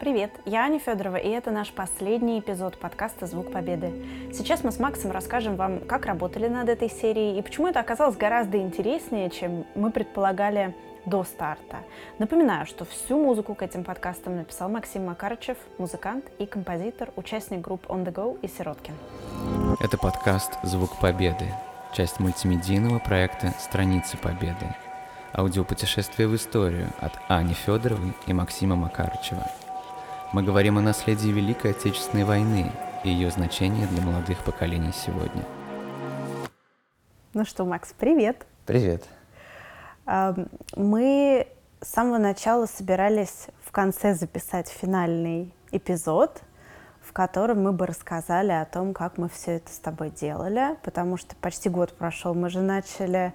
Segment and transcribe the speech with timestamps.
[0.00, 3.92] Привет, я Аня Федорова, и это наш последний эпизод подкаста «Звук Победы».
[4.32, 8.16] Сейчас мы с Максом расскажем вам, как работали над этой серией и почему это оказалось
[8.16, 10.74] гораздо интереснее, чем мы предполагали
[11.04, 11.80] до старта.
[12.18, 17.84] Напоминаю, что всю музыку к этим подкастам написал Максим Макарычев, музыкант и композитор, участник групп
[17.88, 18.94] On The Go и Сироткин.
[19.80, 21.44] Это подкаст «Звук Победы»,
[21.92, 24.74] часть мультимедийного проекта «Страницы Победы»,
[25.34, 29.44] аудиопутешествие в историю от Ани Федоровой и Максима Макарычева–
[30.32, 32.70] мы говорим о наследии Великой Отечественной войны
[33.02, 35.44] и ее значении для молодых поколений сегодня.
[37.34, 38.46] Ну что, Макс, привет.
[38.64, 39.08] Привет.
[40.76, 41.48] Мы
[41.80, 46.42] с самого начала собирались в конце записать финальный эпизод,
[47.02, 51.16] в котором мы бы рассказали о том, как мы все это с тобой делали, потому
[51.16, 52.34] что почти год прошел.
[52.34, 53.32] Мы же начали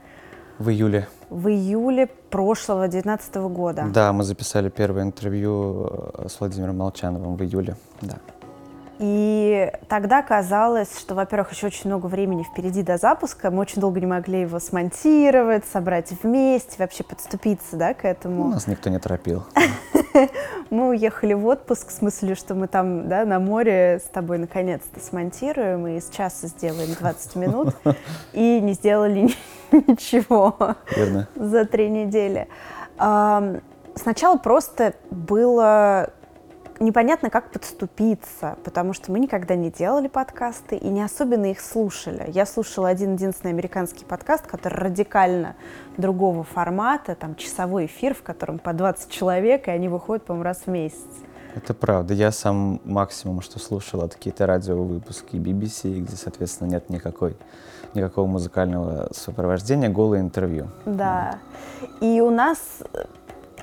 [0.59, 1.07] в июле.
[1.29, 3.85] В июле прошлого, 2019 года.
[3.93, 8.15] Да, мы записали первое интервью э, с Владимиром Молчановым в июле, да.
[8.97, 13.51] И тогда казалось, что, во-первых, еще очень много времени впереди до запуска.
[13.51, 18.45] Мы очень долго не могли его смонтировать, собрать вместе, вообще подступиться да, к этому.
[18.45, 19.43] Ну, нас никто не торопил.
[20.70, 24.99] Мы уехали в отпуск, в смысле, что мы там да, на море с тобой наконец-то
[24.99, 27.76] смонтируем и из часа сделаем 20 минут.
[28.34, 29.30] И не сделали
[29.71, 31.27] ничего Верно.
[31.36, 32.48] за три недели.
[32.98, 36.10] Сначала просто было
[36.79, 42.26] непонятно, как подступиться, потому что мы никогда не делали подкасты и не особенно их слушали.
[42.27, 45.55] Я слушала один-единственный американский подкаст, который радикально
[45.98, 50.63] другого формата, там часовой эфир, в котором по 20 человек, и они выходят, по-моему, раз
[50.65, 50.99] в месяц.
[51.55, 52.13] Это правда.
[52.13, 57.37] Я сам максимум, что слушал, это какие-то радиовыпуски BBC, где, соответственно, нет никакой,
[57.93, 60.68] никакого музыкального сопровождения, голое интервью.
[60.85, 61.40] Да.
[62.01, 62.59] И у нас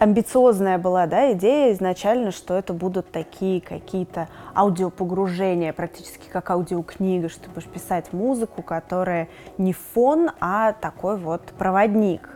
[0.02, 7.44] амбициозная была да, идея изначально, что это будут такие какие-то аудиопогружения, практически как аудиокнига, что
[7.44, 12.28] ты будешь писать музыку, которая не фон, а такой вот проводник.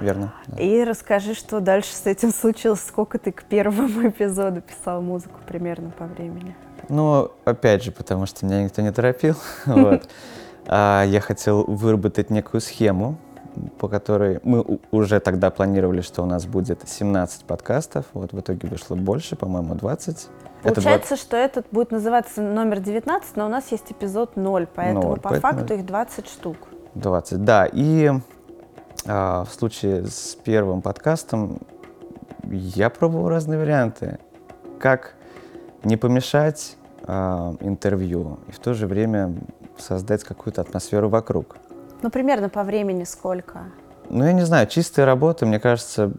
[0.00, 0.32] Верно.
[0.46, 0.62] Да.
[0.62, 5.90] И расскажи, что дальше с этим случилось, сколько ты к первому эпизоду писал музыку примерно
[5.90, 6.56] по времени.
[6.88, 9.36] Ну, опять же, потому что меня никто не торопил.
[10.68, 13.18] А я хотел выработать некую схему,
[13.78, 18.06] по которой мы уже тогда планировали, что у нас будет 17 подкастов.
[18.12, 20.28] Вот в итоге вышло больше, по-моему, 20.
[20.62, 21.18] Получается, это 20...
[21.18, 25.30] что этот будет называться номер 19, но у нас есть эпизод 0, поэтому 0, по
[25.30, 25.52] поэтому...
[25.52, 26.56] факту их 20 штук.
[26.94, 27.68] 20, да.
[27.70, 28.10] И
[29.06, 31.60] а, в случае с первым подкастом
[32.44, 34.18] я пробовал разные варианты.
[34.78, 35.14] Как
[35.84, 39.34] не помешать а, интервью и в то же время
[39.78, 41.56] создать какую-то атмосферу вокруг.
[42.02, 43.64] Ну, примерно по времени сколько?
[44.08, 46.12] Ну, я не знаю, чистая работа, мне кажется,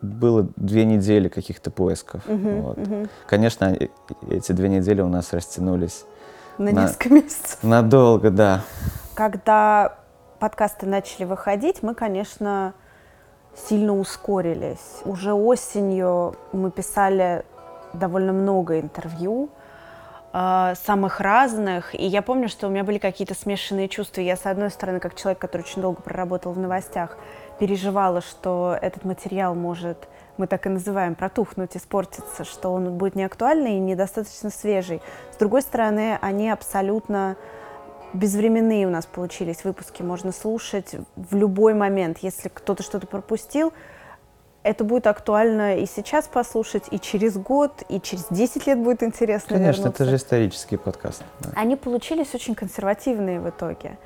[0.00, 2.22] было две недели каких-то поисков.
[2.26, 2.78] Uh-huh, вот.
[2.78, 3.08] uh-huh.
[3.26, 3.76] Конечно,
[4.28, 6.04] эти две недели у нас растянулись.
[6.58, 7.58] На, на несколько месяцев.
[7.62, 8.62] Надолго, да.
[9.14, 9.98] Когда
[10.38, 12.74] подкасты начали выходить, мы, конечно,
[13.54, 15.00] сильно ускорились.
[15.04, 17.44] Уже осенью мы писали
[17.92, 19.50] довольно много интервью.
[20.34, 21.94] А, самых разных.
[21.94, 24.22] И я помню, что у меня были какие-то смешанные чувства.
[24.22, 27.18] Я, с одной стороны, как человек, который очень долго проработал в новостях,
[27.58, 33.74] переживала, что этот материал может, мы так и называем, протухнуть, испортиться, что он будет неактуальный
[33.74, 35.02] и недостаточно свежий.
[35.32, 37.36] С другой стороны, они абсолютно
[38.14, 40.00] безвременные у нас получились выпуски.
[40.00, 42.18] Можно слушать в любой момент.
[42.22, 43.74] Если кто-то что-то пропустил,
[44.62, 49.56] это будет актуально и сейчас послушать, и через год, и через 10 лет будет интересно
[49.56, 50.02] Конечно, вернуться.
[50.02, 51.24] это же исторический подкаст.
[51.40, 51.50] Да.
[51.56, 53.98] Они получились очень консервативные в итоге.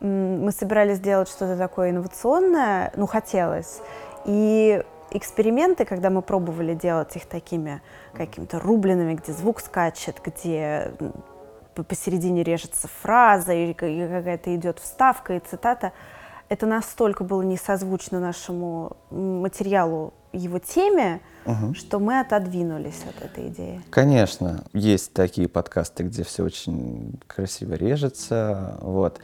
[0.00, 3.80] Мы собирались сделать что-то такое инновационное, ну, хотелось.
[4.26, 7.80] И эксперименты, когда мы пробовали делать их такими
[8.12, 10.92] какими-то рубленными, где звук скачет, где
[11.74, 15.92] посередине режется фраза, или какая-то идет вставка и цитата,
[16.48, 21.74] это настолько было несозвучно нашему материалу, его теме, угу.
[21.74, 23.80] что мы отодвинулись от этой идеи.
[23.90, 29.18] Конечно, есть такие подкасты, где все очень красиво режется, вот.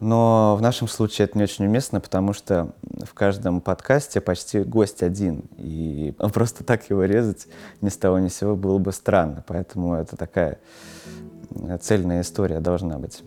[0.00, 2.72] Но в нашем случае это не очень уместно, потому что
[3.04, 7.48] в каждом подкасте почти гость один, и просто так его резать
[7.80, 10.58] ни с того ни с сего было бы странно, поэтому это такая
[11.80, 13.22] цельная история должна быть.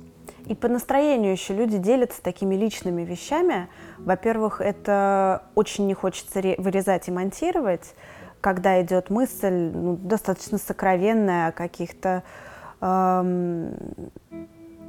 [0.47, 3.67] И по настроению еще люди делятся такими личными вещами.
[3.97, 7.95] Во-первых, это очень не хочется вырезать и монтировать,
[8.39, 12.23] когда идет мысль ну, достаточно сокровенная о каких-то
[12.79, 13.73] эм,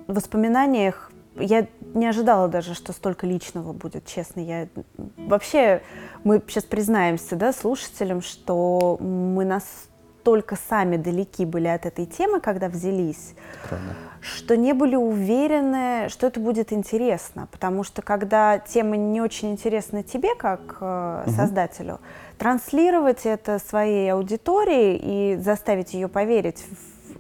[0.07, 1.11] воспоминаниях.
[1.35, 4.41] Я не ожидала даже, что столько личного будет, честно.
[4.41, 4.69] Я
[5.17, 5.83] вообще
[6.23, 9.89] мы сейчас признаемся, да, слушателям, что мы нас
[10.29, 13.35] настолько сами далеки были от этой темы, когда взялись,
[13.67, 13.95] Правда.
[14.21, 17.49] что не были уверены, что это будет интересно.
[17.51, 22.01] Потому что когда тема не очень интересна тебе, как э, создателю,
[22.37, 26.63] транслировать это своей аудитории и заставить ее поверить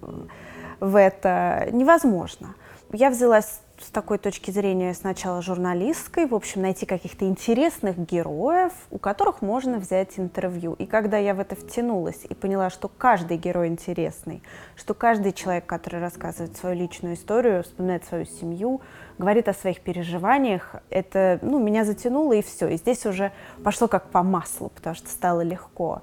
[0.01, 2.55] в, в это невозможно.
[2.93, 8.99] Я взялась с такой точки зрения сначала журналистской, в общем, найти каких-то интересных героев, у
[8.99, 10.75] которых можно взять интервью.
[10.75, 14.43] И когда я в это втянулась и поняла, что каждый герой интересный,
[14.77, 18.81] что каждый человек, который рассказывает свою личную историю, вспоминает свою семью,
[19.19, 22.69] говорит о своих переживаниях, это, ну, меня затянуло и все.
[22.69, 23.33] И здесь уже
[23.63, 26.03] пошло как по маслу, потому что стало легко.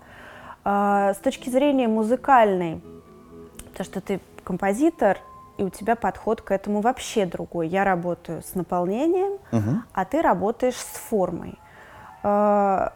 [0.63, 2.81] А, с точки зрения музыкальной,
[3.75, 5.19] то, что ты композитор,
[5.57, 7.68] и у тебя подход к этому вообще другой.
[7.68, 9.84] Я работаю с наполнением, Мгм.
[9.94, 11.57] а ты работаешь с формой.
[12.24, 12.90] Э,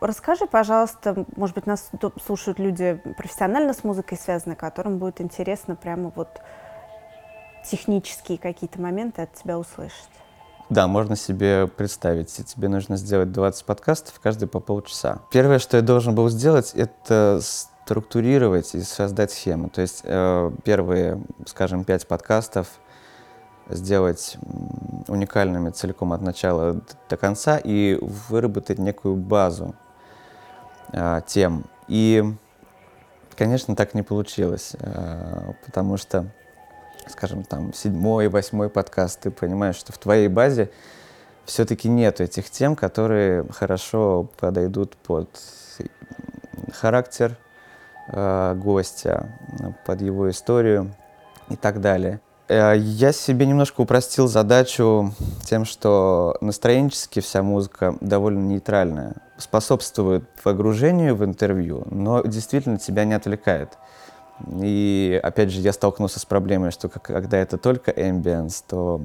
[0.00, 1.90] Расскажи, пожалуйста, может быть, нас
[2.24, 6.40] слушают люди профессионально с музыкой связаны, которым будет интересно прямо вот
[7.64, 10.08] технические какие-то моменты от тебя услышать.
[10.70, 15.18] Да, можно себе представить, тебе нужно сделать 20 подкастов, каждый по полчаса.
[15.30, 17.40] Первое, что я должен был сделать, это
[17.90, 19.68] структурировать и создать схему.
[19.68, 22.68] То есть э, первые, скажем, 5 подкастов
[23.68, 24.36] сделать
[25.08, 29.74] уникальными целиком от начала до конца и выработать некую базу
[30.92, 31.64] э, тем.
[31.88, 32.22] И,
[33.36, 36.26] конечно, так не получилось, э, потому что
[37.08, 40.70] скажем, там, седьмой, восьмой подкаст, ты понимаешь, что в твоей базе
[41.44, 45.28] все-таки нет этих тем, которые хорошо подойдут под
[46.72, 47.36] характер
[48.12, 49.28] э, гостя,
[49.86, 50.94] под его историю
[51.48, 52.20] и так далее.
[52.48, 55.12] Э, Я себе немножко упростил задачу
[55.44, 63.14] тем, что настроенчески вся музыка довольно нейтральная, способствует погружению в интервью, но действительно тебя не
[63.14, 63.78] отвлекает.
[64.62, 69.00] И опять же, я столкнулся с проблемой, что когда это только ambience, то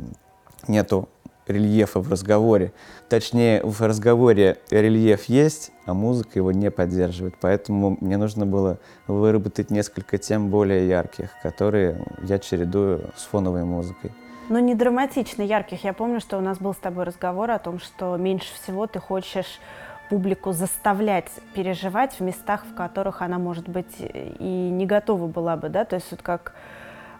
[0.68, 1.10] нету
[1.48, 2.74] рельефа в разговоре.
[3.10, 7.36] Точнее, в разговоре рельеф есть, а музыка его не поддерживает.
[7.40, 14.12] Поэтому мне нужно было выработать несколько тем более ярких, которые я чередую с фоновой музыкой.
[14.50, 15.84] Но не драматично ярких.
[15.84, 19.00] Я помню, что у нас был с тобой разговор о том, что меньше всего ты
[19.00, 19.60] хочешь
[20.10, 25.70] публику заставлять переживать в местах, в которых она, может быть, и не готова была бы,
[25.70, 26.54] да, то есть вот как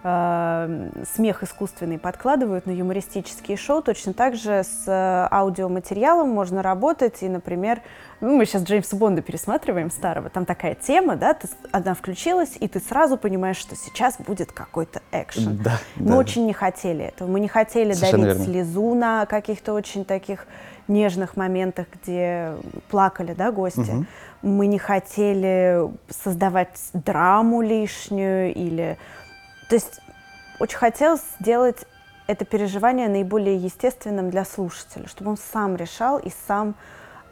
[0.06, 7.24] э, смех искусственный подкладывают на юмористические шоу, точно так же с э, аудиоматериалом можно работать,
[7.24, 7.82] и, например,
[8.22, 12.68] ну, мы сейчас Джеймса Бонда пересматриваем старого, там такая тема, да, ты, она включилась, и
[12.68, 15.58] ты сразу понимаешь, что сейчас будет какой-то экшен.
[15.58, 16.18] Да, Мы да.
[16.18, 17.28] очень не хотели этого.
[17.28, 18.54] Мы не хотели Совершенно давить верно.
[18.54, 20.46] слезу на каких-то очень таких
[20.88, 22.54] нежных моментах, где
[22.90, 23.80] плакали, да, гости.
[23.80, 24.08] Мгм.
[24.44, 28.98] Мы не хотели создавать драму лишнюю или...
[29.70, 30.02] То есть
[30.60, 31.86] очень хотелось сделать
[32.28, 36.76] это переживание наиболее естественным для слушателя, чтобы он сам решал и сам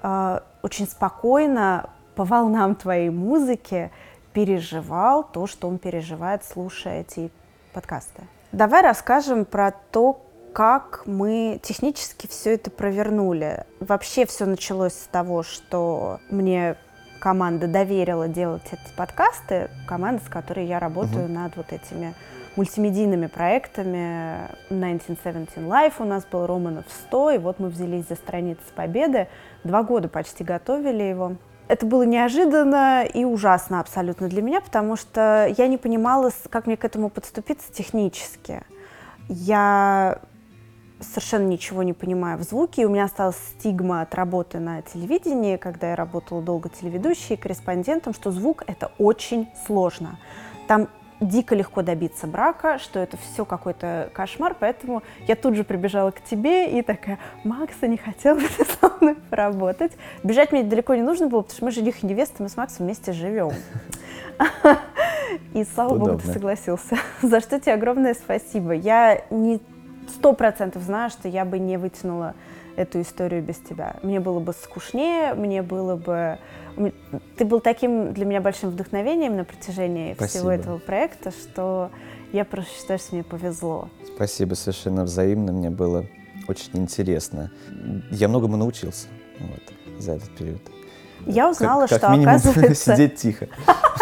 [0.01, 3.91] э, очень спокойно по волнам твоей музыки
[4.33, 7.31] переживал то, что он переживает, слушая эти
[7.73, 8.23] подкасты.
[8.51, 10.21] Давай расскажем про то,
[10.53, 13.65] как мы технически все это провернули.
[13.79, 16.77] Вообще все началось с того, что мне
[17.23, 22.15] команда доверила делать эти подкасты, команда, с которой я работаю над вот этими
[22.57, 28.59] мультимедийными проектами 1917 Life у нас был, Романов 100, и вот мы взялись за страницы
[28.75, 29.29] Победы,
[29.63, 31.37] два года почти готовили его.
[31.69, 36.75] Это было неожиданно и ужасно абсолютно для меня, потому что я не понимала, как мне
[36.75, 38.63] к этому подступиться технически.
[39.29, 40.19] Я
[41.03, 42.83] совершенно ничего не понимаю в звуке.
[42.83, 48.13] и У меня осталась стигма от работы на телевидении, когда я работала долго телеведущей, корреспондентом,
[48.13, 50.19] что звук— это очень сложно.
[50.67, 50.87] Там
[51.19, 56.21] дико легко добиться брака, что это все какой-то кошмар, поэтому я тут же прибежала к
[56.23, 59.93] тебе и такая, Макса не хотел бы ты со мной поработать.
[60.23, 62.85] Бежать мне далеко не нужно было, потому что мы жених и невеста, мы с Максом
[62.85, 63.51] вместе живем.
[65.53, 66.97] И слава богу, ты согласился.
[67.21, 68.73] За что тебе огромное спасибо.
[68.73, 69.61] Я не
[70.09, 72.35] сто процентов знаю, что я бы не вытянула
[72.75, 73.95] эту историю без тебя.
[74.01, 76.39] Мне было бы скучнее, мне было бы...
[77.37, 80.51] Ты был таким для меня большим вдохновением на протяжении всего Спасибо.
[80.53, 81.91] этого проекта, что
[82.31, 83.89] я просто считаю, что мне повезло.
[84.15, 85.51] Спасибо, совершенно взаимно.
[85.51, 86.05] Мне было
[86.47, 87.51] очень интересно.
[88.09, 89.07] Я многому научился
[89.39, 90.61] вот, за этот период.
[91.25, 93.47] Я узнала, как, что, как минимум, оказывается, сидеть тихо.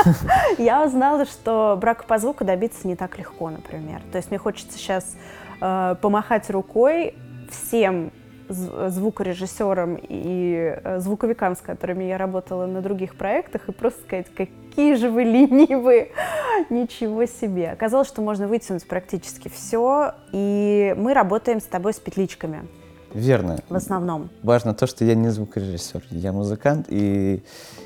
[0.58, 4.02] я узнала, что брака по звуку добиться не так легко, например.
[4.12, 5.16] То есть мне хочется сейчас
[5.62, 7.16] помахать рукой
[7.50, 8.12] всем
[8.52, 14.96] звукорежиссерам и э, звуковикам, с которыми я работала на других проектах, и просто сказать, какие
[14.96, 16.12] же вы ленивые,
[16.70, 17.72] ничего себе.
[17.72, 22.68] Оказалось, что можно вытянуть практически все, и мы работаем с тобой с петличками.
[23.14, 23.60] Верно.
[23.68, 24.30] В основном.
[24.42, 27.44] Важно то, что я не звукорежиссер, я музыкант, и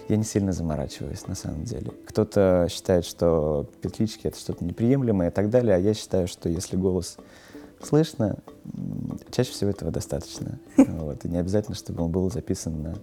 [0.07, 1.91] я не сильно заморачиваюсь на самом деле.
[2.07, 6.75] Кто-то считает, что петлички— это что-то неприемлемое и так далее, а я считаю, что если
[6.75, 7.17] голос
[7.81, 8.37] слышно,
[9.31, 10.59] чаще всего этого достаточно.
[10.77, 11.23] Вот.
[11.25, 12.95] И не обязательно, чтобы он был записан на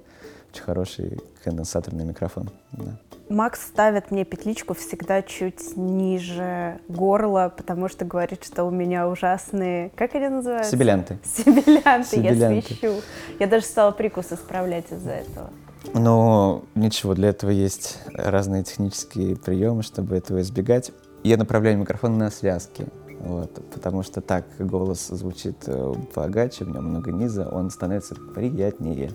[0.52, 2.50] очень хороший конденсаторный микрофон.
[2.72, 2.96] Да.
[3.28, 9.90] Макс ставит мне петличку всегда чуть ниже горла, потому что говорит, что у меня ужасные...
[9.96, 10.70] Как они называются?
[10.72, 11.18] Сибилянты.
[11.24, 12.54] Сибилянты, Сибилянты.
[12.56, 13.02] я свищу.
[13.38, 15.50] Я даже стала прикус исправлять из-за этого.
[15.94, 20.92] Но ничего, для этого есть разные технические приемы, чтобы этого избегать.
[21.24, 22.86] Я направляю микрофон на связки.
[23.22, 29.12] Вот, потому что так голос звучит э, богаче, в нем много низа, он становится приятнее.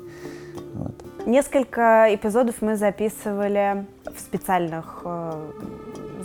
[0.74, 0.94] Вот.
[1.26, 5.52] Несколько эпизодов мы записывали в специальных э,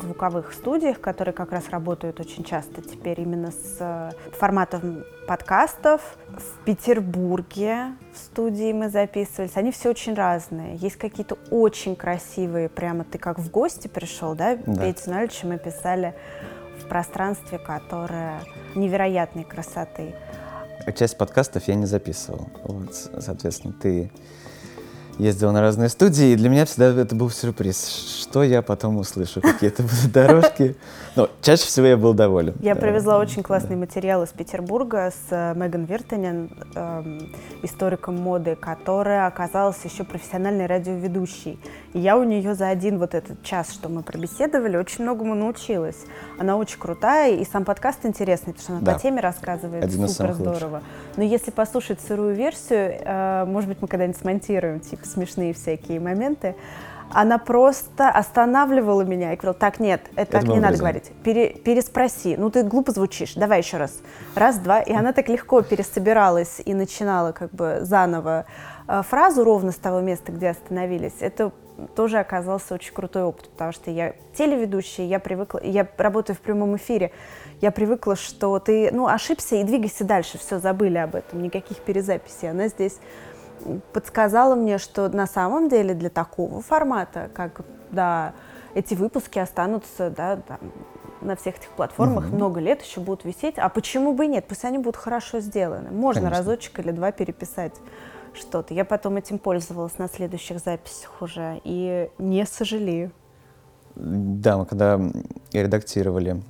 [0.00, 6.16] звуковых студиях, которые как раз работают очень часто теперь именно с э, форматом подкастов.
[6.28, 9.56] В Петербурге в студии мы записывались.
[9.56, 10.76] Они все очень разные.
[10.76, 14.56] Есть какие-то очень красивые, прямо ты как в гости пришел, да?
[14.66, 14.82] да.
[14.82, 16.14] Петя Нольевича мы писали
[16.82, 18.40] в пространстве, которое
[18.74, 20.14] невероятной красоты.
[20.96, 22.48] Часть подкастов я не записывал.
[22.64, 24.10] Вот, соответственно, ты
[25.18, 28.20] ездил на разные студии, и для меня всегда это был сюрприз.
[28.22, 30.76] Что я потом услышу, какие-то будут дорожки.
[31.14, 32.54] Но чаще всего я был доволен.
[32.60, 39.26] Я привезла очень классный материал из Петербурга с э, Меган Вертонен, эм, историком моды, которая
[39.26, 41.58] оказалась еще профессиональной радиоведущей.
[41.92, 45.98] И я у нее за один вот этот час, что мы пробеседовали, очень многому научилась.
[46.38, 48.94] Она очень крутая, и сам подкаст интересный, потому что она да.
[48.94, 50.76] по теме рассказывает Один супер здорово.
[50.76, 51.16] Лучших.
[51.18, 56.54] Но если послушать сырую версию, э, может быть, мы когда-нибудь смонтируем, типа, смешные всякие моменты,
[57.14, 62.36] она просто останавливала меня и говорила, так, нет, это так не надо говорить, Пере, переспроси,
[62.36, 64.00] ну ты глупо звучишь, давай еще раз,
[64.34, 68.46] раз, два, и она так легко пересобиралась и начинала как бы заново
[68.88, 71.52] э, фразу ровно с того места, где остановились, это
[71.94, 76.76] тоже оказался очень крутой опыт, потому что я телеведущая, я привыкла, я работаю в прямом
[76.76, 77.12] эфире,
[77.60, 82.50] я привыкла, что ты, ну, ошибся и двигайся дальше, все, забыли об этом, никаких перезаписей.
[82.50, 82.98] Она здесь
[83.92, 88.34] подсказала мне, что на самом деле для такого формата, как, да,
[88.74, 90.58] эти выпуски останутся, да, там,
[91.20, 92.36] на всех этих платформах угу.
[92.36, 93.58] много лет еще будут висеть.
[93.58, 94.46] А почему бы и нет?
[94.48, 95.90] Пусть они будут хорошо сделаны.
[95.90, 96.38] Можно Конечно.
[96.38, 97.74] разочек или два переписать
[98.34, 98.74] что-то.
[98.74, 103.12] Я потом этим пользовалась на следующих записях уже и не сожалею.
[103.94, 104.98] Да, мы когда
[105.52, 106.42] редактировали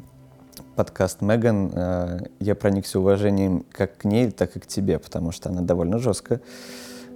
[0.77, 5.49] подкаст Меган, э, я проникся уважением как к ней, так и к тебе, потому что
[5.49, 6.41] она довольно жестко,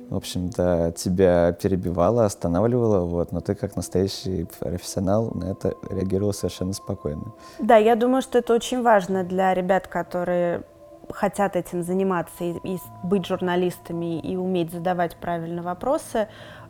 [0.09, 6.73] в общем-то, тебя перебивала, останавливала, вот, но ты как настоящий профессионал на это реагировала совершенно
[6.73, 7.33] спокойно.
[7.59, 10.63] Да, я думаю, что это очень важно для ребят, которые
[11.11, 16.29] хотят этим заниматься и, и быть журналистами и уметь задавать правильно вопросы,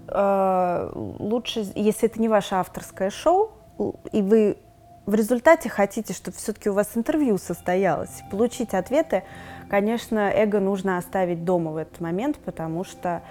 [0.08, 3.52] э, лучше, если это не ваше авторское шоу,
[4.12, 4.58] и вы
[5.06, 9.22] в результате хотите, чтобы все-таки у вас интервью состоялось, получить ответы,
[9.70, 13.22] конечно, эго нужно оставить дома в этот момент, потому что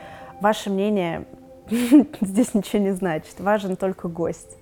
[0.41, 1.25] ваше мнение
[2.22, 3.39] здесь ничего не значит.
[3.39, 4.58] Важен только гость.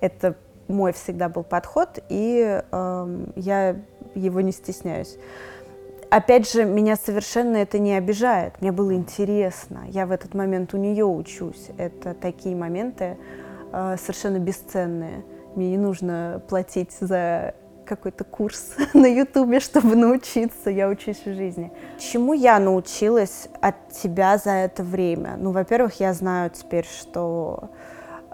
[0.00, 0.36] Это
[0.68, 3.76] мой всегда был подход, и э, я
[4.14, 5.18] его не стесняюсь
[6.10, 8.60] опять же, меня совершенно это не обижает.
[8.60, 9.82] Мне было интересно.
[9.88, 11.68] Я в этот момент у нее учусь.
[11.78, 13.16] Это такие моменты
[13.72, 15.24] э, совершенно бесценные.
[15.54, 17.54] Мне не нужно платить за
[17.84, 20.70] какой-то курс на Ютубе, чтобы научиться.
[20.70, 21.72] Я учусь в жизни.
[21.98, 25.36] Чему я научилась от тебя за это время?
[25.36, 27.70] Ну, во-первых, я знаю теперь, что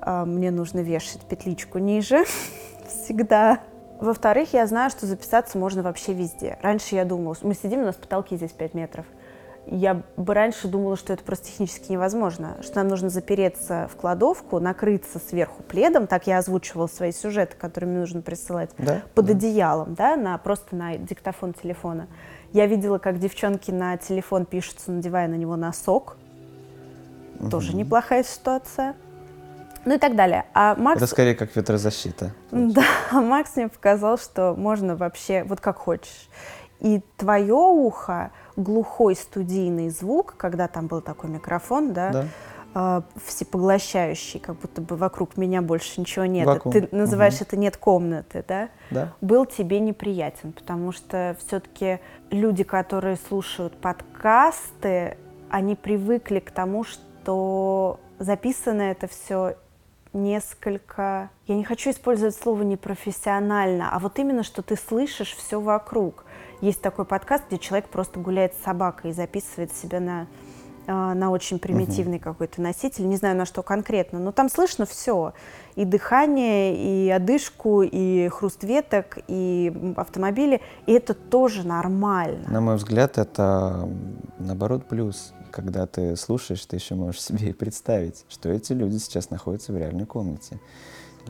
[0.00, 2.24] э, мне нужно вешать петличку ниже
[2.86, 3.60] всегда
[3.98, 6.58] во-вторых, я знаю, что записаться можно вообще везде.
[6.60, 9.06] Раньше я думала, мы сидим, у нас потолки здесь 5 метров.
[9.68, 14.60] Я бы раньше думала, что это просто технически невозможно, что нам нужно запереться в кладовку,
[14.60, 19.02] накрыться сверху пледом, так я озвучивала свои сюжеты, которые мне нужно присылать, да?
[19.14, 19.32] под да.
[19.32, 22.06] одеялом, да, на, просто на диктофон телефона.
[22.52, 26.16] Я видела, как девчонки на телефон пишутся, надевая на него носок.
[27.40, 27.50] Угу.
[27.50, 28.94] Тоже неплохая ситуация
[29.86, 30.44] ну и так далее.
[30.52, 30.96] А Макс...
[30.96, 32.32] Это скорее как ветрозащита.
[32.50, 36.28] Да, а Макс мне показал, что можно вообще вот как хочешь.
[36.80, 42.26] И твое ухо, глухой студийный звук, когда там был такой микрофон, да, да.
[42.74, 46.46] э, всепоглощающий, как будто бы вокруг меня больше ничего нет.
[46.46, 46.72] Вакуум.
[46.72, 47.42] Ты называешь Мгм.
[47.42, 48.68] это нет комнаты, да?
[48.90, 49.12] Да.
[49.20, 55.16] был тебе неприятен, потому что все-таки люди, которые слушают подкасты,
[55.50, 59.56] они привыкли к тому, что записано это все
[60.12, 66.24] несколько, я не хочу использовать слово непрофессионально, а вот именно, что ты слышишь все вокруг.
[66.60, 70.26] Есть такой подкаст, где человек просто гуляет с собакой и записывает себя на,
[70.86, 75.34] а, на очень примитивный какой-то носитель, не знаю на что конкретно, но там слышно все.
[75.74, 82.48] И дыхание, и одышку, и хруст веток, и автомобили, и это тоже нормально.
[82.48, 83.88] На мой взгляд, это
[84.38, 85.34] наоборот плюс.
[85.50, 89.76] Когда ты слушаешь, ты еще можешь себе и представить, что эти люди сейчас находятся в
[89.76, 90.60] реальной комнате.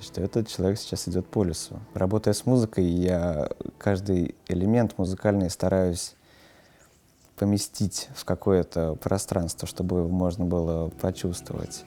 [0.00, 1.80] Что этот человек сейчас идет по лесу.
[1.94, 3.48] Работая с музыкой, я
[3.78, 6.14] каждый элемент музыкальный стараюсь
[7.36, 11.84] поместить в какое-то пространство, чтобы его можно было почувствовать.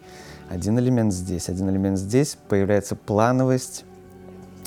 [0.50, 3.86] Один элемент здесь, один элемент здесь, появляется плановость,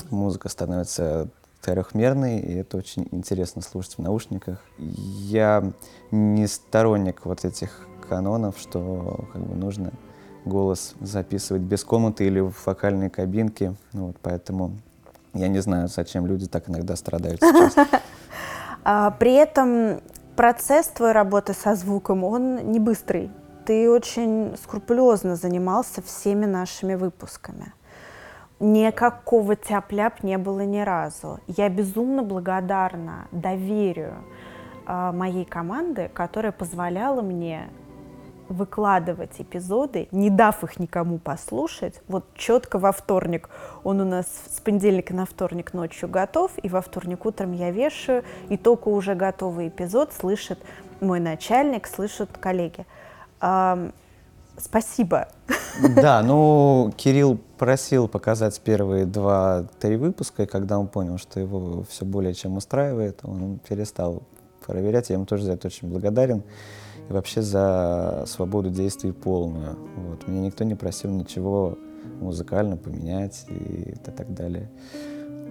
[0.09, 1.29] музыка становится
[1.61, 4.59] трехмерной, и это очень интересно слушать в наушниках.
[4.77, 5.73] Я
[6.11, 9.91] не сторонник вот этих канонов, что как бы нужно
[10.45, 13.75] голос записывать без комнаты или в вокальной кабинке.
[13.93, 14.73] Ну Вот, поэтому
[15.33, 17.75] я не знаю, зачем люди так иногда страдают сейчас.
[18.85, 20.01] А, при этом
[20.35, 23.31] процесс твоей работы со звуком, он не быстрый.
[23.65, 27.71] Ты очень скрупулезно занимался всеми нашими выпусками.
[28.59, 31.39] Никакого тяп-ляп не было ни разу.
[31.47, 34.15] Я безумно благодарна доверию
[34.85, 37.69] а, моей команды, которая позволяла мне
[38.53, 43.49] выкладывать эпизоды, не дав их никому послушать, вот четко во вторник.
[43.83, 48.23] Он у нас с понедельника на вторник ночью готов, и во вторник утром я вешаю,
[48.49, 50.59] и только уже готовый эпизод слышит
[51.01, 52.85] мой начальник, слышат коллеги.
[54.55, 55.29] Спасибо.
[55.95, 62.05] Да, ну, Кирилл просил показать первые два-три выпуска, и когда он понял, что его все
[62.05, 64.21] более чем устраивает, он перестал
[64.65, 65.09] проверять.
[65.09, 66.43] Я ему тоже за это очень благодарен.
[67.09, 69.77] И вообще за свободу действий полную.
[69.95, 70.27] Вот.
[70.27, 71.77] Меня никто не просил ничего
[72.19, 74.69] музыкально поменять и так далее.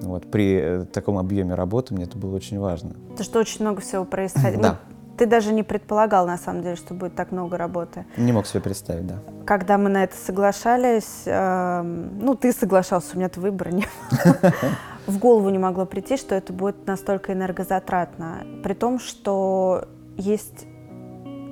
[0.00, 0.30] Вот.
[0.30, 2.90] При э, таком объеме работы мне это было очень важно.
[3.10, 4.62] Потому что очень много всего происходило.
[4.62, 4.78] Да.
[4.88, 8.04] Ну, Ты даже не предполагал, на самом деле, что будет так много работы.
[8.16, 9.18] Не мог себе представить, да.
[9.46, 14.52] Когда мы на это соглашались, эм, ну, ты соглашался, у меня-то выбора не было.
[15.06, 18.44] В голову не могло прийти, что это будет настолько энергозатратно.
[18.62, 20.66] При том, что есть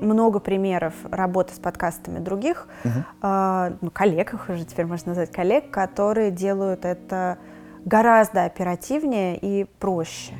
[0.00, 3.04] много примеров работы с подкастами других, Мгм.
[3.22, 7.38] э, ну, коллег, их уже теперь можно назвать коллег, которые делают это
[7.84, 10.34] гораздо оперативнее и проще.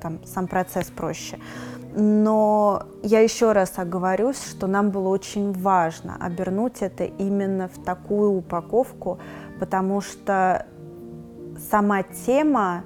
[0.00, 1.38] Там сам процесс проще.
[1.94, 8.30] Но я еще раз оговорюсь, что нам было очень важно обернуть это именно в такую
[8.30, 9.18] упаковку,
[9.58, 10.66] потому что
[11.70, 12.84] сама тема,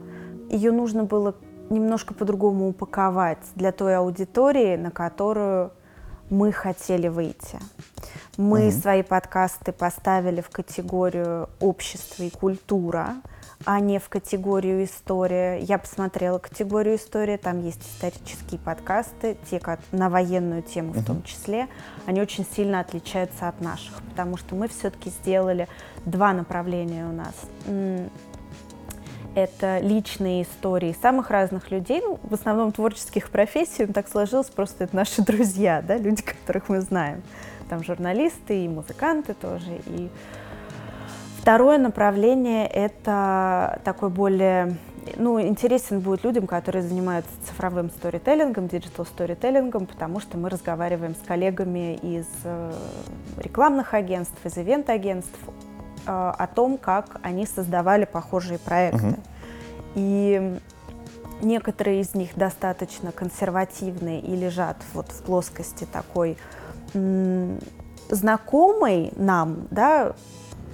[0.49, 1.35] ее нужно было
[1.71, 5.73] немножко по-другому упаковать для той аудитории, на которую
[6.31, 7.59] мы хотели выйти.
[8.37, 8.73] Мы Мгм.
[8.73, 13.17] свои подкасты поставили в категорию общество и культура,
[13.67, 15.59] а не в категорию история.
[15.61, 21.23] Я посмотрела категорию история, там есть исторические подкасты, те ко- на военную тему в том
[21.23, 21.69] числе.
[22.07, 25.69] Они очень сильно отличаются от наших, потому что мы все-таки сделали
[26.05, 27.35] два направления у нас.
[29.35, 34.94] Это личные истории самых разных людей, ну, в основном творческих профессий, так сложилось, просто это
[34.94, 37.23] наши друзья, да, люди, которых мы знаем.
[37.68, 39.81] Там журналисты и музыканты тоже.
[39.87, 40.09] И
[41.40, 44.77] второе направление– это такой более
[45.16, 50.49] ну, интересен будет людям, которые занимаются цифровым storytelling ом, digital storytelling ом, потому что мы
[50.49, 52.73] разговариваем с коллегами из э,
[53.38, 55.38] рекламных агентств, из ивент-агентств
[56.07, 59.07] о том, как они создавали похожие проекты.
[59.07, 59.17] Мгм.
[59.95, 60.61] И
[61.43, 66.37] некоторые из них достаточно консервативные и лежат вот в плоскости такой
[68.09, 70.14] знакомой нам, да,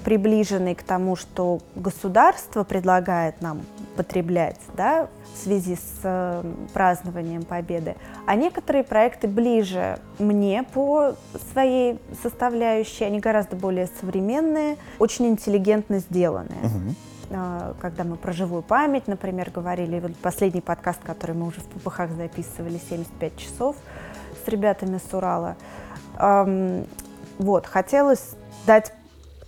[0.04, 3.62] приближенной к тому, что государство предлагает нам
[4.00, 11.16] потреблять, да, в связи с э, празднованием Победы, а некоторые проекты ближе мне по
[11.52, 16.94] своей составляющей, они гораздо более современные, очень интеллигентно сделанные.
[17.30, 21.66] А, когда мы про живую память, например, говорили, вот последний подкаст, который мы уже в
[21.66, 23.76] ППХ записывали, 75 часов
[24.42, 25.56] с ребятами с Урала.
[27.38, 28.30] Вот, хотелось
[28.66, 28.94] дать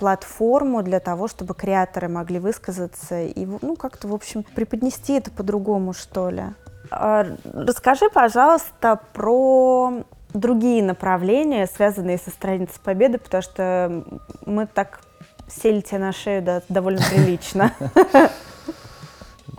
[0.03, 5.93] платформу для того, чтобы креаторы могли высказаться и, ну, как-то, в общем, преподнести это по-другому,
[5.93, 6.43] что ли.
[6.91, 10.03] А, Расскажи, пожалуйста, про
[10.35, 14.05] другие направления, связанные со страницей Победы, потому что
[14.45, 15.03] мы так
[15.47, 17.73] сели тебе на шею да, довольно прилично.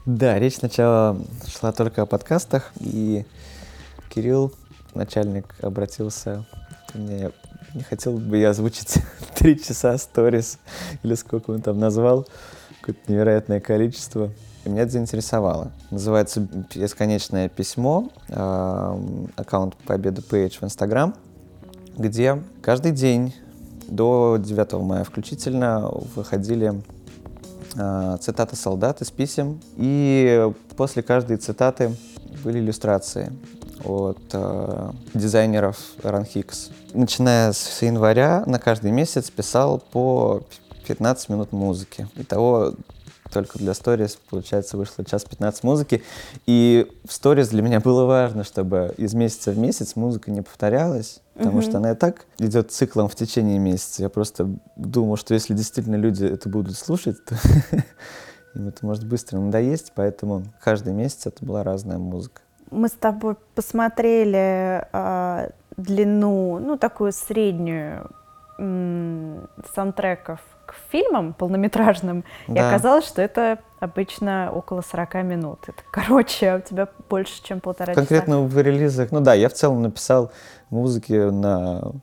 [0.06, 3.26] Да, речь сначала шла только о подкастах, и
[4.14, 4.52] Кирилл,
[4.94, 6.46] начальник, обратился
[6.92, 7.32] ко мне.
[7.74, 9.00] Не хотел бы я озвучить
[9.36, 10.60] три часа сторис,
[11.02, 12.28] или сколько он там назвал,
[12.82, 14.30] какое-то невероятное количество.
[14.66, 15.72] И меня это заинтересовало.
[15.90, 18.98] Называется «Бесконечное письмо», э,
[19.36, 21.16] аккаунт Победы Пейдж в Инстаграм,
[21.98, 23.36] где каждый день
[23.88, 26.82] до 9 мая включительно выходили
[27.76, 31.96] э, цитаты солдат из писем, и после каждой цитаты
[32.44, 33.34] были иллюстрации
[33.84, 36.72] от э, дизайнеров Run Hicks.
[36.93, 40.43] Начиная с января на каждый месяц писал по
[40.88, 42.08] 15 минут музыки.
[42.15, 42.74] Итого
[43.34, 46.04] только для сторис, получается, вышло час 15 музыки.
[46.46, 51.22] И в сторис для меня было важно, чтобы из месяца в месяц музыка не повторялась,
[51.34, 51.62] потому mm-hmm.
[51.63, 54.04] что она и так идет циклом в течение месяца.
[54.04, 57.36] Я просто думал, что если действительно люди это будут слушать, то
[58.56, 62.41] им это может быстро надоесть, поэтому каждый месяц это была разная музыка.
[62.74, 68.10] Мы с тобой посмотрели э, длину, ну, такую среднюю
[69.76, 70.40] саундтреков
[70.74, 72.54] к фильмам полнометражным, да.
[72.54, 75.60] и оказалось, что это обычно около 40 минут.
[75.68, 78.48] Это короче, а у тебя больше, чем полтора Конкретно часа.
[78.48, 80.32] в релизах, ну да, я в целом написал
[80.70, 81.94] музыки на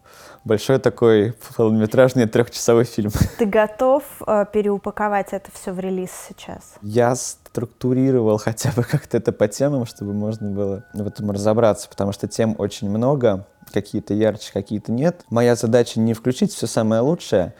[0.45, 3.11] большой такой полнометражный трехчасовой фильм.
[3.39, 6.75] Ты готов э, переупаковать это все в релиз сейчас?
[6.83, 12.13] Я структурировал хотя бы как-то это по темам, чтобы можно было в этом разобраться, потому
[12.13, 15.25] что тем очень много, какие-то ярче, какие-то нет.
[15.31, 17.55] Моя задача не включить все самое лучшее,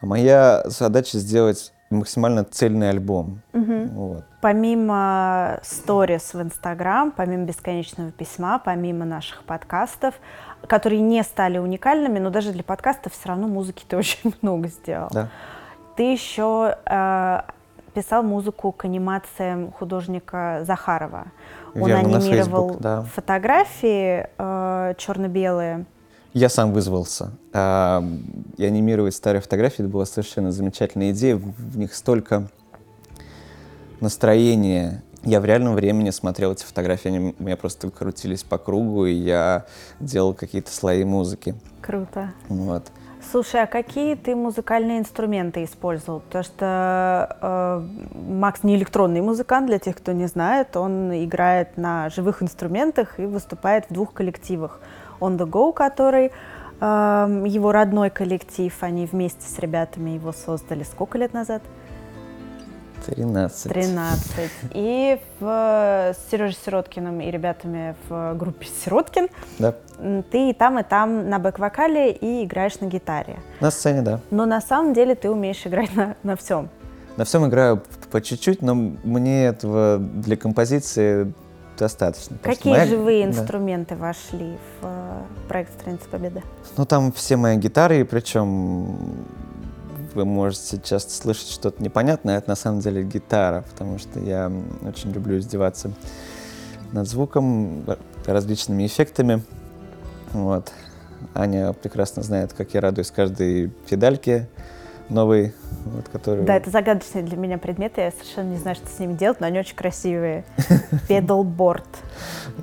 [0.00, 3.40] моя задача сделать максимально цельный альбом.
[3.52, 3.88] Угу.
[3.92, 4.24] Вот.
[4.40, 10.14] Помимо сторис в Инстаграм, помимо бесконечного письма, помимо наших подкастов,
[10.66, 15.08] которые не стали уникальными, но даже для подкастов все равно музыки ты очень много сделал.
[15.10, 15.28] Да.
[15.96, 17.40] Ты еще э,
[17.94, 21.26] писал музыку к анимациям художника Захарова.
[21.74, 23.02] Верно, Он анимировал Facebook, да.
[23.02, 25.86] фотографии э, черно-белые.
[26.34, 27.32] Я сам вызвался.
[27.52, 28.04] А,
[28.56, 31.36] и анимировать старые фотографии, это была совершенно замечательная идея.
[31.36, 32.48] В них столько
[34.00, 35.02] настроения.
[35.24, 39.12] Я в реальном времени смотрел эти фотографии, они у меня просто крутились по кругу, и
[39.12, 39.66] я
[39.98, 41.54] делал какие-то слои музыки.
[41.82, 42.32] Круто.
[42.48, 42.84] Вот.
[43.30, 46.20] Слушай, а какие ты музыкальные инструменты использовал?
[46.20, 50.76] Потому что э, Макс не электронный музыкант, для тех, кто не знает.
[50.76, 54.80] Он играет на живых инструментах и выступает в двух коллективах.
[55.20, 56.32] On the Go, который
[56.80, 61.62] э, его родной коллектив, они вместе с ребятами его создали сколько лет назад?
[63.06, 63.72] 13.
[63.72, 64.50] 13.
[64.74, 69.28] И в, с Сережей Сироткиным и ребятами в группе Сироткин
[69.58, 69.74] да.
[70.30, 73.36] ты и там, и там на бэк-вокале и играешь на гитаре.
[73.60, 74.20] На сцене, да.
[74.30, 76.68] Но на самом деле ты умеешь играть на, на всем.
[77.16, 81.32] На всем играю по чуть-чуть, но мне этого для композиции
[81.78, 82.36] достаточно.
[82.42, 82.86] Какие моя...
[82.86, 83.30] живые да.
[83.30, 86.42] инструменты вошли в э, проект «Страница Победы»?
[86.76, 89.26] Ну, там все мои гитары, причем
[90.14, 94.50] вы можете часто слышать что-то непонятное, это на самом деле гитара, потому что я
[94.86, 95.92] очень люблю издеваться
[96.92, 97.84] над звуком,
[98.26, 99.42] различными эффектами.
[100.32, 100.72] Вот.
[101.34, 104.48] Аня прекрасно знает, как я радуюсь каждой педальке,
[105.10, 106.44] новый, вот, который...
[106.44, 109.46] Да, это загадочный для меня предмет, я совершенно не знаю, что с ним делать, но
[109.46, 110.44] они очень красивые.
[111.08, 111.86] Педалборд.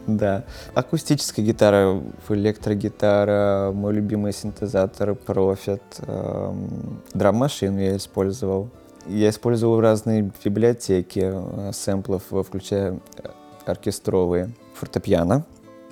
[0.08, 0.44] Да.
[0.74, 8.70] Акустическая гитара, электрогитара, мой любимый синтезатор Profit, эм, драм-машину я использовал.
[9.08, 13.30] Я использовал разные библиотеки э, сэмплов, включая э,
[13.66, 14.50] оркестровые.
[14.74, 15.46] Фортепиано,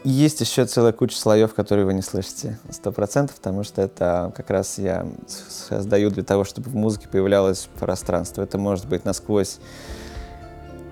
[0.04, 4.50] есть еще целая куча слоев, которые вы не слышите, сто процентов, потому что это как
[4.50, 8.42] раз я создаю для того, чтобы в музыке появлялось пространство.
[8.42, 9.60] Это может быть насквозь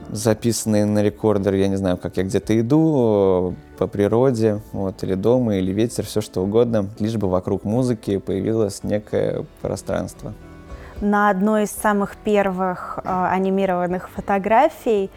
[0.09, 5.55] записанные на рекордер, я не знаю, как я где-то иду, по природе, вот, или дома,
[5.55, 10.33] или ветер, все что угодно, лишь бы вокруг музыки появилось некое пространство.
[10.99, 15.09] На одной из самых первых э, анимированных фотографий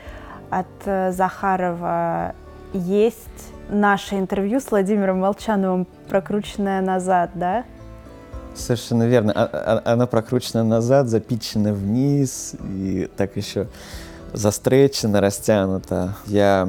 [0.48, 2.34] от э, Захарова
[2.72, 7.64] есть наше интервью с Владимиром Молчановым, прокрученное назад, да?
[8.54, 9.32] Совершенно верно.
[9.34, 13.66] А, а, она прокручена назад, запичена вниз и так еще
[14.32, 16.16] застречена, растянута.
[16.26, 16.68] Я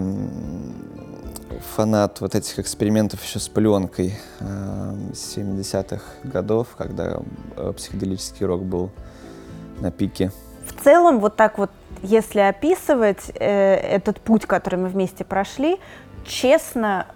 [1.76, 7.20] фанат вот этих экспериментов еще с пленкой 70-х э, годов, когда
[7.58, 8.92] э, психоделический рок был
[9.80, 10.32] на пике.
[10.66, 15.78] В целом, вот так вот, если описывать э, этот путь, который мы вместе прошли,
[16.26, 17.08] честно,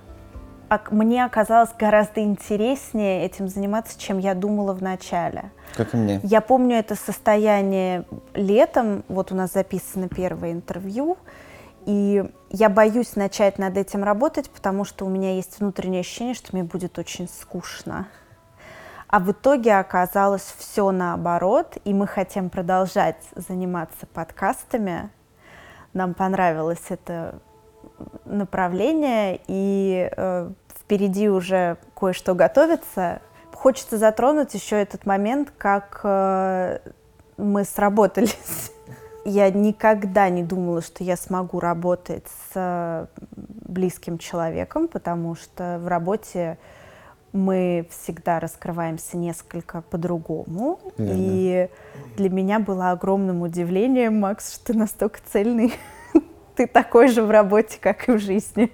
[0.91, 5.52] мне оказалось гораздо интереснее этим заниматься, чем я думала в начале.
[5.76, 6.19] Как и мне.
[6.24, 11.17] Я помню это состояние летом, вот у нас записано первое интервью,
[11.86, 16.50] и я боюсь начать над этим работать, потому что у меня есть внутреннее ощущение, что
[16.52, 18.08] мне будет очень скучно.
[19.08, 25.10] А в итоге оказалось все наоборот, и мы хотим продолжать заниматься подкастами.
[25.93, 27.39] Нам понравилось это
[28.25, 33.21] направление, и э, впереди уже кое-что готовится.
[33.53, 36.79] Хочется затронуть еще этот момент, как э,
[37.38, 38.71] мы сработались
[39.25, 45.88] я никогда не думала, что я смогу работать с э, близким человеком, потому что в
[45.88, 46.57] работе
[47.31, 50.79] мы всегда раскрываемся несколько по-другому.
[50.97, 51.69] И
[52.17, 55.73] для меня было огромным удивлением, Макс, что ты настолько цельный.
[56.60, 58.69] ты такой же в работе, как и в жизни.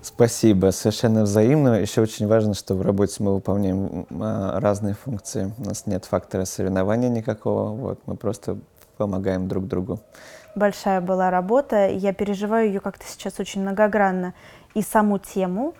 [0.00, 1.78] Спасибо, совершенно взаимно.
[1.78, 5.52] Еще очень важно, что в работе мы выполняем а, разные функции.
[5.58, 7.76] У нас нет фактора соревнования никакого.
[7.76, 8.56] Вот, мы просто
[8.96, 10.00] помогаем друг другу.
[10.54, 14.32] Большая была работа, я переживаю ее как-то сейчас очень многогранно.
[14.72, 15.74] И саму тему,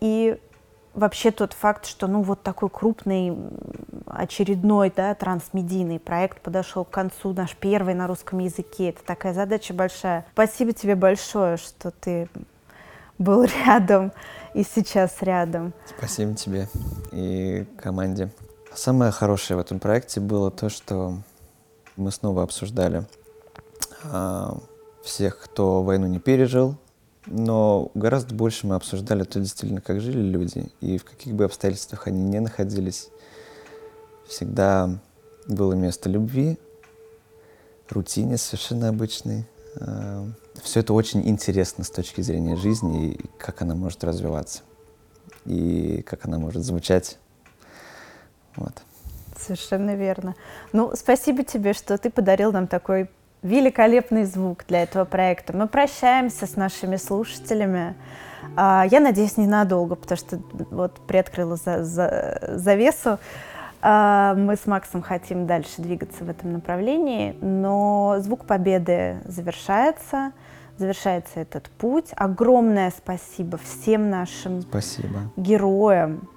[0.00, 0.40] и
[0.96, 3.36] вообще тот факт, что ну вот такой крупный
[4.06, 8.88] очередной да, трансмедийный проект подошел к концу, наш первый на русском языке.
[8.88, 10.26] Это такая задача большая.
[10.32, 12.28] Спасибо тебе большое, что ты
[13.18, 14.12] был рядом
[14.54, 15.72] и сейчас рядом.
[15.96, 16.68] Спасибо тебе
[17.12, 18.30] и команде.
[18.74, 21.18] Самое хорошее в этом проекте было то, что
[21.96, 23.06] мы снова обсуждали
[24.04, 24.58] а,
[25.02, 26.76] всех, кто войну не пережил,
[27.26, 32.06] но гораздо больше мы обсуждали то действительно, как жили люди, и в каких бы обстоятельствах
[32.06, 33.08] они не находились.
[34.26, 34.98] Всегда
[35.48, 36.58] было место любви,
[37.88, 39.46] рутине совершенно обычной.
[39.80, 40.26] А,
[40.62, 44.62] Все это очень интересно с точки зрения жизни и как она может развиваться,
[45.44, 47.18] и как она может звучать.
[48.56, 48.82] Вот.
[49.38, 50.34] Совершенно верно.
[50.72, 53.10] Ну, спасибо тебе, что ты подарил нам такой
[53.46, 55.56] великолепный звук для этого проекта.
[55.56, 57.94] Мы прощаемся с нашими слушателями.
[58.56, 60.38] А, я надеюсь, ненадолго, потому что
[60.70, 63.18] вот приоткрыла за, за, завесу.
[63.80, 70.32] А, мы с Максом хотим дальше двигаться в этом направлении, но звук победы завершается.
[70.78, 72.10] Завершается этот путь.
[72.16, 75.20] Огромное спасибо всем нашим спасибо.
[75.36, 76.28] героям,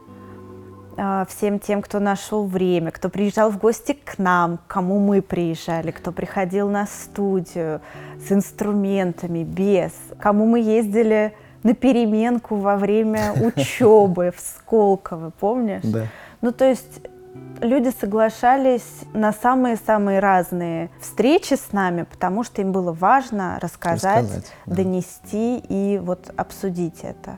[1.29, 5.91] всем тем, кто нашел время, кто приезжал в гости к нам, к кому мы приезжали,
[5.91, 7.81] кто приходил на студию
[8.25, 11.33] с инструментами, без, кому мы ездили
[11.63, 15.83] на переменку во время учебы в Сколково, помнишь?
[15.83, 16.07] Да.
[16.41, 17.01] Ну, то есть
[17.62, 24.51] люди соглашались на самые-самые разные встречи с нами, потому что им было важно рассказать, рассказать
[24.65, 24.75] да.
[24.75, 27.38] донести и вот обсудить это.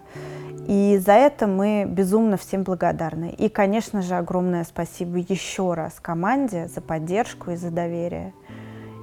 [0.68, 3.34] И за это мы безумно всем благодарны.
[3.38, 8.34] И, конечно же, огромное спасибо еще раз команде за поддержку и за доверие.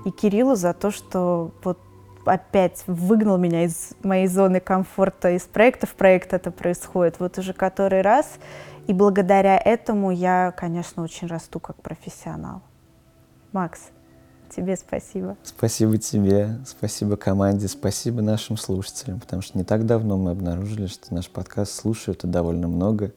[0.05, 1.79] И Кириллу за то, что вот
[2.25, 7.53] опять выгнал меня из моей зоны комфорта, из проекта в проект это происходит вот уже
[7.53, 8.39] который раз.
[8.87, 12.63] И благодаря этому я, конечно, очень расту как профессионал.
[13.53, 13.91] Макс,
[14.55, 15.37] Тебе спасибо.
[15.45, 21.15] Спасибо тебе, спасибо команде, спасибо нашим слушателям, потому что не так давно мы обнаружили, что
[21.15, 23.13] наш подкаст слушают довольно много.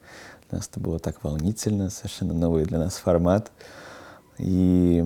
[0.50, 3.50] Для нас это было так волнительно, совершенно новый для нас формат.
[4.38, 5.02] И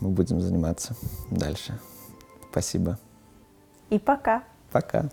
[0.00, 0.94] мы будем заниматься
[1.30, 1.78] дальше.
[2.50, 2.98] Спасибо.
[3.90, 4.44] И пока.
[4.70, 5.10] Пока.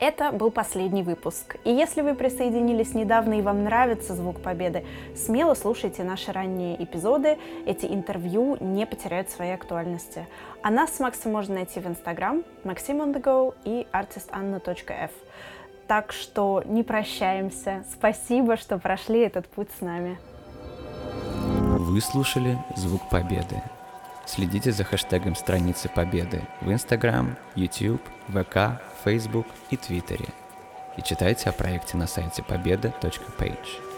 [0.00, 1.56] Это был последний выпуск.
[1.64, 7.36] И если вы присоединились недавно и вам нравится звук победы, смело слушайте наши ранние эпизоды.
[7.66, 10.26] Эти интервью не потеряют своей актуальности.
[10.62, 15.10] А нас с Максом можно найти в Инстаграм Максим on the go и artistanna.f.
[15.86, 17.84] Так что не прощаемся.
[17.92, 20.18] Спасибо, что прошли этот путь с нами.
[21.78, 23.62] Вы слушали «Звук Победы».
[24.24, 30.28] Следите за хэштегом страницы Победы в Instagram, YouTube, ВК, Facebook и Твиттере.
[30.96, 33.89] И читайте о проекте на сайте победа.page.